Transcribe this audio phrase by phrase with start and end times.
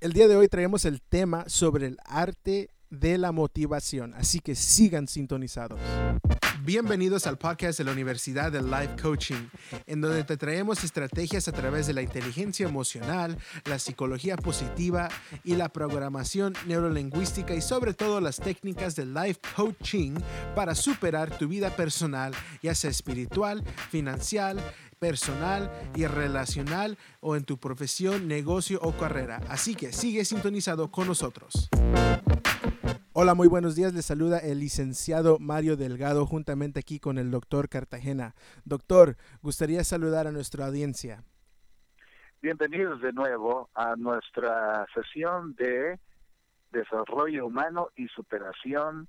[0.00, 4.54] El día de hoy traemos el tema sobre el arte de la motivación, así que
[4.54, 5.78] sigan sintonizados.
[6.64, 9.48] Bienvenidos al podcast de la Universidad de Life Coaching,
[9.86, 13.36] en donde te traemos estrategias a través de la inteligencia emocional,
[13.66, 15.10] la psicología positiva
[15.44, 20.14] y la programación neurolingüística y sobre todo las técnicas de life coaching
[20.54, 22.32] para superar tu vida personal,
[22.62, 24.56] ya sea espiritual, financiera,
[25.00, 29.40] personal y relacional o en tu profesión, negocio o carrera.
[29.48, 31.68] Así que sigue sintonizado con nosotros.
[33.12, 33.92] Hola, muy buenos días.
[33.92, 38.34] Les saluda el licenciado Mario Delgado juntamente aquí con el doctor Cartagena.
[38.64, 41.24] Doctor, gustaría saludar a nuestra audiencia.
[42.42, 45.98] Bienvenidos de nuevo a nuestra sesión de
[46.70, 49.08] desarrollo humano y superación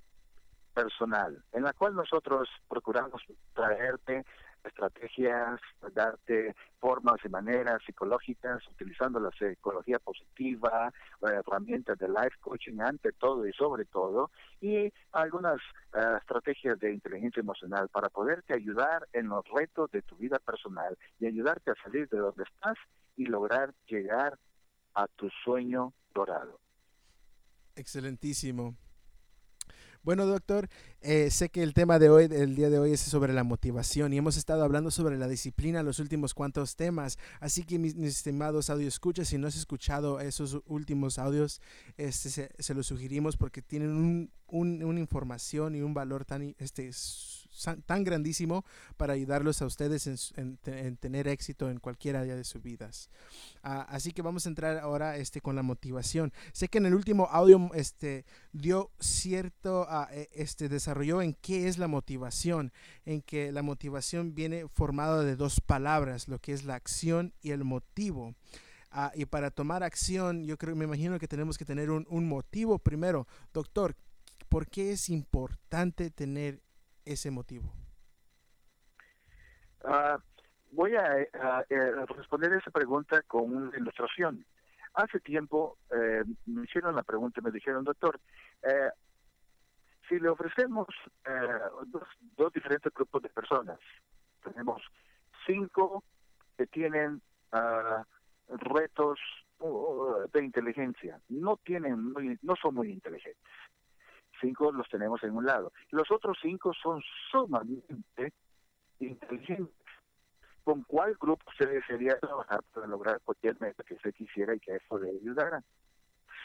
[0.74, 3.22] personal, en la cual nosotros procuramos
[3.54, 4.24] traerte
[4.64, 5.60] estrategias,
[5.94, 13.46] darte formas y maneras psicológicas, utilizando la psicología positiva, herramientas de life coaching ante todo
[13.46, 14.30] y sobre todo,
[14.60, 15.60] y algunas
[15.94, 20.96] eh, estrategias de inteligencia emocional para poderte ayudar en los retos de tu vida personal
[21.18, 22.76] y ayudarte a salir de donde estás
[23.16, 24.38] y lograr llegar
[24.94, 26.58] a tu sueño dorado.
[27.74, 28.76] Excelentísimo.
[30.04, 30.68] Bueno, doctor,
[31.00, 34.12] eh, sé que el tema de hoy, el día de hoy, es sobre la motivación
[34.12, 37.18] y hemos estado hablando sobre la disciplina los últimos cuantos temas.
[37.38, 41.60] Así que mis, estimados audio escuchas, si no has escuchado esos últimos audios,
[41.96, 46.90] este, se, los sugerimos porque tienen una información y un valor tan este,
[47.86, 48.64] tan grandísimo
[48.96, 50.56] para ayudarlos a ustedes en,
[50.96, 53.10] tener éxito en cualquier área de sus vidas.
[53.62, 56.32] Ah, así que vamos a entrar ahora este, con la motivación.
[56.52, 61.78] Sé que en el último audio este, dio cierto, uh, este, desarrolló en qué es
[61.78, 62.72] la motivación,
[63.04, 67.50] en que la motivación viene formada de dos palabras, lo que es la acción y
[67.50, 68.34] el motivo.
[68.94, 72.28] Uh, y para tomar acción, yo creo, me imagino que tenemos que tener un, un
[72.28, 73.26] motivo primero.
[73.52, 73.96] Doctor,
[74.48, 76.60] ¿por qué es importante tener
[77.04, 77.72] ese motivo?
[79.84, 80.18] Ah,
[80.70, 81.26] voy a, eh,
[82.16, 84.44] responder esa pregunta con una ilustración.
[84.94, 88.20] Hace tiempo eh, me hicieron la pregunta me dijeron, doctor,
[88.62, 88.90] eh,
[90.08, 90.86] si le ofrecemos
[91.86, 92.02] dos,
[92.36, 93.78] dos, diferentes grupos de personas,
[94.42, 94.82] tenemos
[95.46, 96.04] cinco
[96.56, 98.04] que tienen ah,
[98.48, 99.18] retos
[99.60, 102.12] uh, de inteligencia, no tienen,
[102.42, 103.40] no son muy inteligentes
[104.42, 105.72] cinco los tenemos en un lado.
[105.90, 108.34] Los otros cinco son sumamente
[108.98, 109.74] inteligentes.
[110.64, 114.76] ¿Con cuál grupo se desearía trabajar para lograr cualquier meta que se quisiera y que
[114.76, 115.64] eso le ayudara?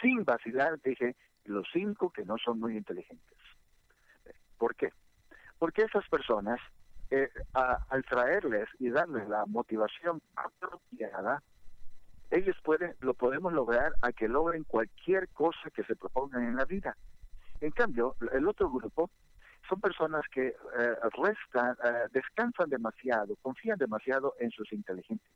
[0.01, 3.37] Sin vacilar, dije, los cinco que no son muy inteligentes.
[4.57, 4.91] ¿Por qué?
[5.59, 6.59] Porque esas personas,
[7.11, 11.43] eh, al traerles y darles la motivación apropiada,
[12.29, 16.65] ellos pueden, lo podemos lograr a que logren cualquier cosa que se propongan en la
[16.65, 16.97] vida.
[17.61, 19.09] En cambio, el otro grupo
[19.67, 20.55] son personas que eh,
[21.13, 25.31] restan, eh, descansan demasiado, confían demasiado en sus inteligencias.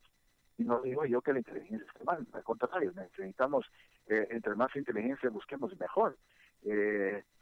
[0.58, 3.66] Y no digo yo que la inteligencia esté mal, al contrario, necesitamos,
[4.08, 6.18] eh, entre más inteligencia busquemos mejor.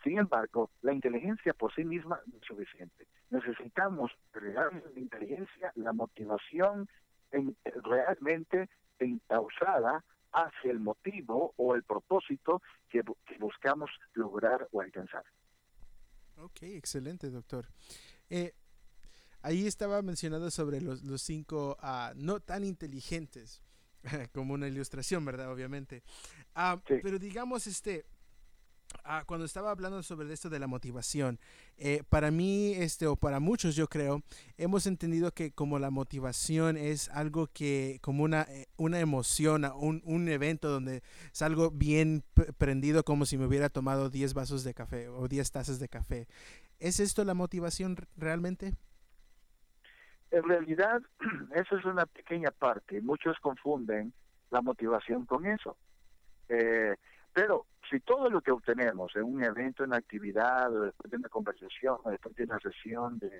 [0.01, 3.05] sin embargo, la inteligencia por sí misma no es suficiente.
[3.29, 6.87] Necesitamos la inteligencia, la motivación
[7.31, 7.53] en,
[7.83, 13.01] realmente encausada hacia el motivo o el propósito que,
[13.39, 15.23] buscamos lograr o alcanzar.
[16.37, 17.67] Ok, excelente, doctor.
[18.29, 18.53] Eh,
[19.41, 23.61] ahí estaba mencionado sobre los, los cinco uh, no tan inteligentes,
[24.33, 25.51] como una ilustración, ¿verdad?
[25.51, 26.03] Obviamente.
[26.55, 28.05] Uh, Pero digamos, este,
[29.03, 31.39] Ah, cuando estaba hablando sobre esto de la motivación,
[31.77, 34.21] eh, para mí, este, o para muchos yo creo,
[34.57, 40.01] hemos entendido que como la motivación es algo que, como una, eh, una emoción, un,
[40.05, 41.01] un evento donde
[41.31, 42.23] salgo bien
[42.57, 46.27] prendido como si me hubiera tomado 10 vasos de café o 10 tazas de café.
[46.79, 48.73] ¿Es esto la motivación realmente?
[50.31, 51.01] En realidad,
[51.55, 53.01] eso es una pequeña parte.
[53.01, 54.13] Muchos confunden
[54.51, 55.77] la motivación con eso.
[56.47, 56.95] Eh,
[57.33, 61.29] pero si todo lo que obtenemos en un evento, en actividad, o después de una
[61.29, 63.31] conversación, o después de una sesión de,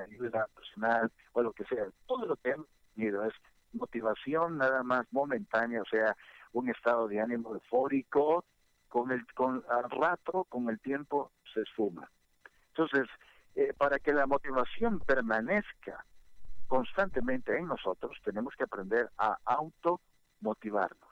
[0.00, 3.34] ayuda personal, o lo que sea, todo lo que hemos tenido es
[3.72, 6.16] motivación nada más momentánea, o sea,
[6.52, 8.44] un estado de ánimo eufórico,
[8.88, 12.08] con el con al rato, con el tiempo se esfuma.
[12.68, 13.08] Entonces,
[13.56, 16.04] eh, para que la motivación permanezca
[16.68, 21.10] constantemente en nosotros, tenemos que aprender a automotivarnos.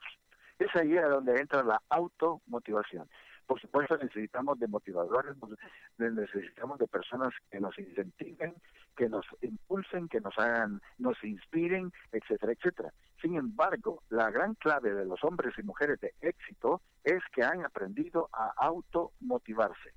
[0.59, 3.07] Es ahí a donde entra la automotivación.
[3.45, 5.35] Por supuesto necesitamos de motivadores,
[5.97, 8.55] necesitamos de personas que nos incentiven,
[8.95, 12.91] que nos impulsen, que nos hagan, nos inspiren, etcétera, etcétera.
[13.21, 17.63] Sin embargo, la gran clave de los hombres y mujeres de éxito es que han
[17.63, 19.93] aprendido a automotivarse.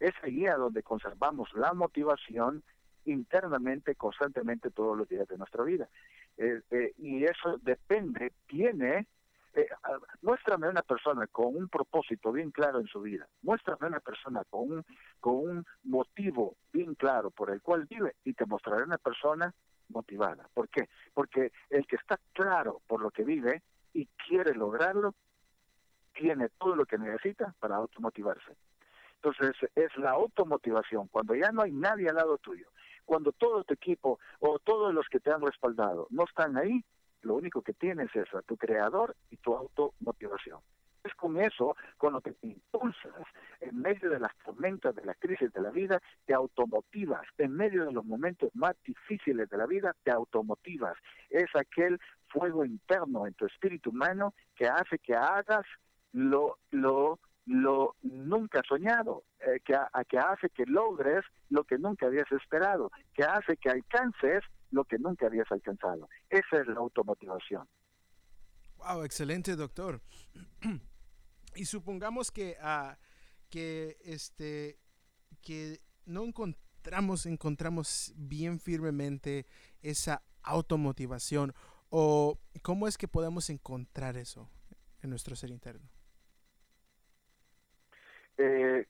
[0.00, 2.62] Es ahí a donde conservamos la motivación
[3.04, 5.88] internamente, constantemente, todos los días de nuestra vida.
[6.36, 9.06] Eh, eh, y eso depende, tiene,
[9.54, 9.68] eh,
[10.22, 14.72] muéstrame una persona con un propósito bien claro en su vida, muéstrame una persona con
[14.72, 14.84] un,
[15.18, 19.52] con un motivo bien claro por el cual vive y te mostraré una persona
[19.88, 20.48] motivada.
[20.54, 20.88] ¿Por qué?
[21.12, 23.62] Porque el que está claro por lo que vive
[23.92, 25.14] y quiere lograrlo,
[26.14, 28.56] tiene todo lo que necesita para automotivarse.
[29.16, 32.68] Entonces es la automotivación, cuando ya no hay nadie al lado tuyo,
[33.04, 36.84] cuando todo tu equipo o todos los que te han respaldado no están ahí,
[37.22, 40.60] lo único que tienes es a tu creador y tu automotivación.
[41.02, 43.26] Es con eso con lo que te impulsas
[43.60, 47.22] en medio de las tormentas, de las crisis de la vida, te automotivas.
[47.38, 50.96] En medio de los momentos más difíciles de la vida, te automotivas.
[51.30, 55.64] Es aquel fuego interno en tu espíritu humano que hace que hagas
[56.12, 59.76] lo, lo lo nunca soñado, eh, que,
[60.08, 64.98] que hace que logres lo que nunca habías esperado, que hace que alcances lo que
[64.98, 66.08] nunca habías alcanzado.
[66.28, 67.68] Esa es la automotivación.
[68.78, 70.00] Wow, excelente, doctor.
[71.54, 72.94] y supongamos que, uh,
[73.50, 74.78] que, este,
[75.42, 79.46] que no encontramos, encontramos bien firmemente
[79.82, 81.54] esa automotivación
[81.90, 84.48] o cómo es que podemos encontrar eso
[85.02, 85.88] en nuestro ser interno.
[88.38, 88.86] Eh,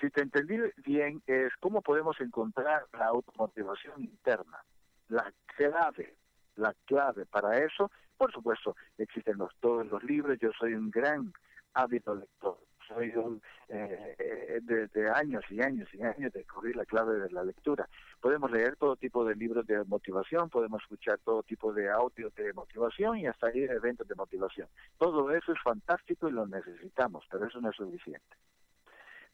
[0.00, 4.64] si te entendí bien, es cómo podemos encontrar la automotivación interna.
[5.10, 6.16] La clave,
[6.56, 11.32] la clave para eso, por supuesto, existen los, todos los libros, yo soy un gran
[11.74, 12.58] hábito lector,
[12.88, 17.88] soy un, eh, desde años y años y años descubrir la clave de la lectura.
[18.20, 22.52] Podemos leer todo tipo de libros de motivación, podemos escuchar todo tipo de audios de
[22.52, 24.68] motivación y hasta ir a eventos de motivación.
[24.98, 28.36] Todo eso es fantástico y lo necesitamos, pero eso no es suficiente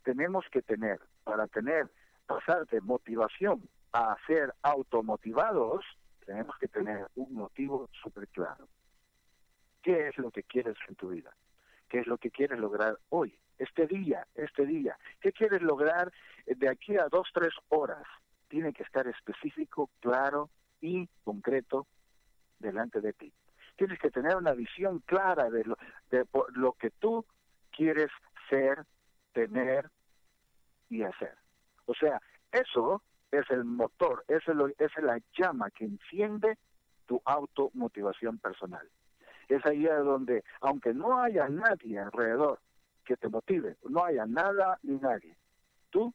[0.06, 1.88] tenemos que tener, para tener,
[2.28, 5.84] pasar de motivación a ser automotivados,
[6.24, 8.68] tenemos que tener un motivo súper claro.
[9.82, 11.34] ¿Qué es lo que quieres en tu vida?
[11.88, 14.98] ¿Qué es lo que quieres lograr hoy, este día, este día?
[15.20, 16.12] ¿Qué quieres lograr
[16.44, 18.04] de aquí a dos, tres horas?
[18.48, 20.50] Tiene que estar específico, claro
[20.80, 21.86] y concreto
[22.58, 23.32] delante de ti.
[23.76, 25.78] Tienes que tener una visión clara de lo,
[26.10, 27.24] de lo que tú
[27.70, 28.10] quieres
[28.48, 28.84] ser,
[29.32, 29.90] tener
[30.88, 31.36] y hacer.
[31.84, 33.02] O sea, eso
[33.38, 36.58] es el motor, esa es, la llama que enciende
[37.06, 38.88] tu automotivación personal.
[39.48, 42.58] Es ahí donde, aunque no haya nadie alrededor
[43.04, 45.36] que te motive, no haya nada ni nadie,
[45.90, 46.12] tú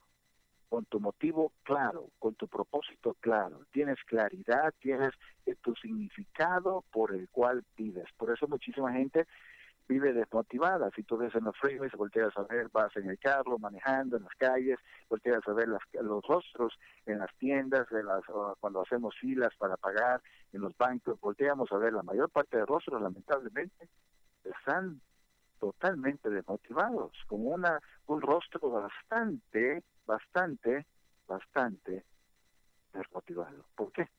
[0.71, 5.11] con tu motivo claro, con tu propósito claro, tienes claridad, tienes
[5.45, 8.07] eh, tu significado por el cual vives.
[8.15, 9.27] Por eso muchísima gente
[9.87, 10.89] vive desmotivada.
[10.95, 14.23] Si tú ves en los freeways, volteas a ver, vas en el carro, manejando en
[14.23, 14.79] las calles,
[15.09, 16.73] volteas a ver los rostros
[17.05, 18.23] en las tiendas, las,
[18.59, 20.21] cuando hacemos filas para pagar
[20.53, 23.89] en los bancos, volteamos a ver la mayor parte de rostros, lamentablemente,
[24.43, 25.01] están
[25.59, 30.85] totalmente desmotivados, con una un rostro bastante, bastante,
[31.27, 32.03] bastante
[32.93, 33.65] desmotivado.
[33.75, 34.09] ¿Por qué?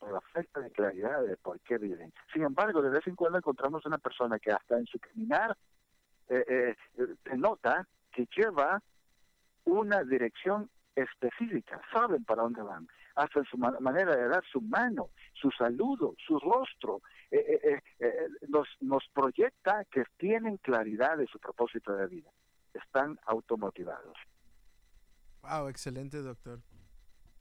[0.00, 2.12] Por la falta de claridad de por qué viven.
[2.32, 5.56] Sin embargo, de vez en cuando encontramos una persona que hasta en su caminar
[6.28, 8.82] eh, eh, nota que lleva
[9.64, 15.10] una dirección específica, saben para dónde van, hasta en su manera de dar su mano,
[15.34, 21.94] su saludo, su rostro, eh, eh, nos, nos proyecta que tienen claridad de su propósito
[21.94, 22.30] de vida,
[22.72, 24.16] están automotivados.
[25.42, 26.60] Wow, excelente doctor.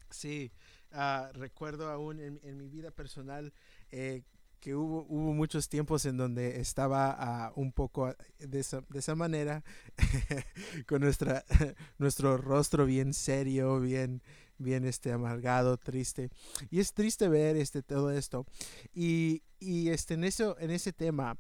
[0.10, 0.52] Sí,
[0.92, 3.54] Ah, recuerdo aún en, mi vida personal
[3.92, 4.24] eh,
[4.60, 9.16] que hubo, hubo muchos tiempos en donde estaba ah, un poco de esa, de esa
[9.16, 9.64] manera,
[10.88, 11.46] con nuestra,
[11.98, 14.22] nuestro rostro bien serio, bien,
[14.58, 16.30] bien este, amargado, triste.
[16.70, 18.46] Y es triste ver este, todo esto.
[18.94, 21.38] Y, y este, en, eso, en ese tema,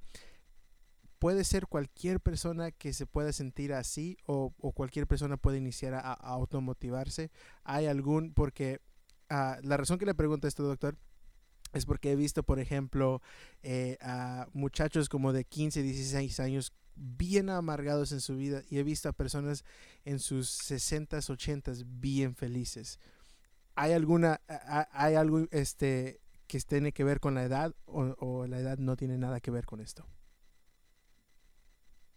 [1.19, 5.93] puede ser cualquier persona que se pueda sentir así o, o cualquier persona puede iniciar
[5.93, 7.31] a, a, automotivarse.
[7.63, 8.79] Hay algún, porque
[9.29, 10.97] Ah, la razón que le pregunto esto, doctor,
[11.73, 13.21] es porque he visto, por ejemplo,
[13.61, 18.83] eh, a muchachos como de 15, 16 años bien amargados en su vida y he
[18.83, 19.63] visto a personas
[20.03, 22.99] en sus 60, 80 bien felices.
[23.75, 24.41] ¿Hay alguna,
[24.91, 28.97] hay algo este, que tiene que ver con la edad o, o la edad no
[28.97, 30.05] tiene nada que ver con esto?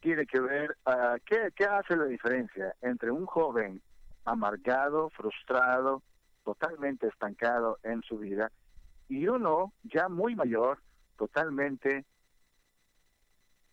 [0.02, 3.81] tiene que ver, uh, ¿qué, ¿qué hace la diferencia entre un joven
[4.25, 6.02] amargado, frustrado,
[6.44, 8.50] totalmente estancado en su vida,
[9.08, 10.78] y uno ya muy mayor,
[11.16, 12.04] totalmente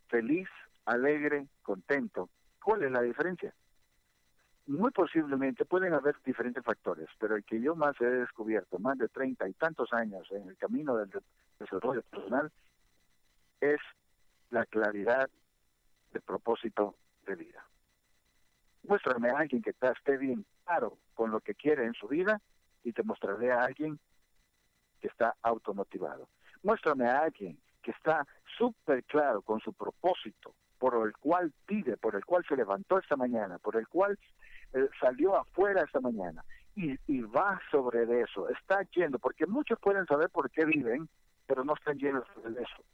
[0.08, 0.48] feliz,
[0.84, 2.28] alegre, contento.
[2.62, 3.54] ¿Cuál es la diferencia?
[4.66, 9.08] Muy posiblemente pueden haber diferentes factores, pero el que yo más he descubierto, más de
[9.08, 11.10] treinta y tantos años en el camino del
[11.58, 12.52] desarrollo personal,
[13.60, 13.80] es
[14.50, 15.28] la claridad
[16.12, 16.96] de propósito
[17.26, 17.64] de vida.
[18.82, 22.40] Muéstrame a alguien que esté bien claro con lo que quiere en su vida
[22.84, 23.98] y te mostraré a alguien
[25.00, 26.28] que está automotivado.
[26.62, 28.26] Muéstrame a alguien que está
[28.58, 33.16] súper claro con su propósito, por el cual pide, por el cual se levantó esta
[33.16, 34.18] mañana, por el cual
[34.72, 36.44] eh, salió afuera esta mañana
[36.74, 41.08] y, y va sobre eso, está yendo, porque muchos pueden saber por qué viven,
[41.46, 42.84] pero no están llenos de eso.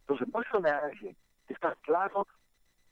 [0.00, 1.16] Entonces, muéstrame a alguien
[1.46, 2.26] que está claro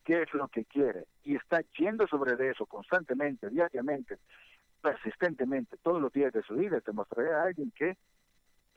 [0.05, 4.19] qué es lo que quiere y está yendo sobre eso constantemente, diariamente,
[4.87, 7.97] persistentemente, todos los días de su vida, te mostraré a alguien que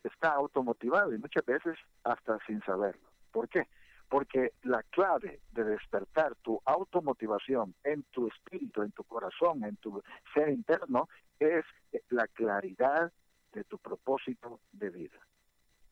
[0.04, 3.08] está automotivado y muchas veces hasta sin saberlo.
[3.32, 3.68] ¿Por qué?
[4.10, 10.02] Porque la clave de despertar tu automotivación en tu espíritu, en tu corazón, en tu
[10.34, 11.64] ser interno, es
[12.10, 13.14] la claridad
[13.54, 15.20] de tu propósito de vida.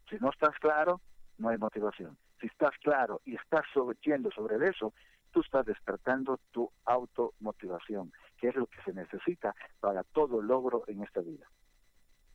[0.09, 0.99] Si no estás claro,
[1.37, 2.17] no hay motivación.
[2.41, 3.65] Si estás claro y estás
[4.01, 4.95] yendo sobre eso,
[5.31, 11.03] tú estás despertando tu automotivación, que es lo que se necesita para todo logro en
[11.03, 11.45] esta vida.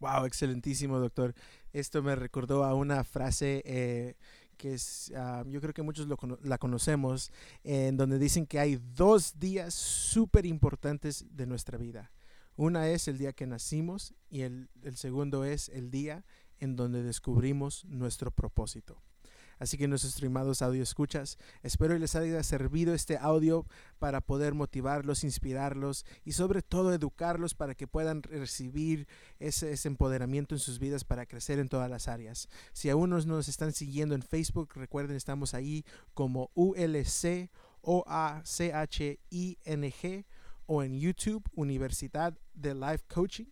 [0.01, 1.35] Wow, excelentísimo, doctor.
[1.73, 4.17] Esto me recordó a una frase eh,
[4.57, 6.09] que es, ah, yo creo que muchos
[6.43, 7.31] la conocemos,
[7.63, 12.11] en donde dicen que hay dos días súper importantes de nuestra vida.
[12.57, 16.25] Una es el día que nacimos y el segundo es el día
[16.59, 19.03] en donde descubrimos nuestro propósito.
[19.63, 23.65] Así que nuestros estimados audio escuchas, espero les haya servido este audio
[24.01, 29.07] para poder motivarlos, inspirarlos y sobre todo educarlos para que puedan recibir
[29.39, 32.49] ese, empoderamiento en sus vidas para crecer en todas las áreas.
[32.73, 37.49] Si aún no nos están siguiendo en Facebook, recuerden, estamos ahí como ULC
[37.83, 40.25] o A C H I N G
[40.67, 43.47] o en YouTube Universidad de Life Coaching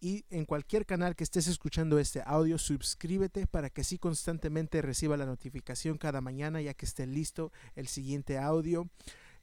[0.00, 5.16] y en cualquier canal que estés escuchando este audio, suscríbete para que así constantemente reciba
[5.16, 8.88] la notificación cada mañana ya que esté listo el siguiente audio.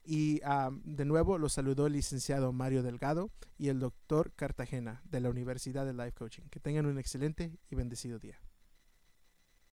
[0.06, 0.40] Y
[0.84, 5.86] de nuevo los saludó el licenciado Mario Delgado y el doctor Cartagena de la Universidad
[5.86, 6.42] de Life Coaching.
[6.50, 8.38] Que tengan un excelente y bendecido día.